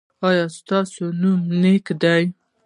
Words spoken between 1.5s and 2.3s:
نیک دی؟